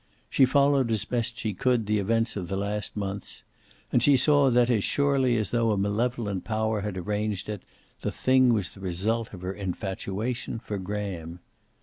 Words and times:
She 0.31 0.45
followed 0.45 0.89
as 0.89 1.05
best 1.05 1.37
she 1.37 1.53
could 1.53 1.85
the 1.85 1.99
events 1.99 2.35
of 2.35 2.47
the 2.47 2.57
last 2.57 2.97
months, 2.97 3.43
and 3.91 4.01
she 4.01 4.17
saw 4.17 4.49
that, 4.49 4.67
as 4.67 4.83
surely 4.83 5.37
as 5.37 5.51
though 5.51 5.69
a 5.69 5.77
malevolent 5.77 6.43
power 6.43 6.81
had 6.81 6.97
arranged 6.97 7.47
it, 7.47 7.61
the 7.99 8.11
thing 8.11 8.51
was 8.51 8.69
the 8.69 8.79
result 8.81 9.31
of 9.31 9.43
her 9.43 9.53
infatuation 9.53 10.57
for 10.57 10.79
Graham. 10.79 11.39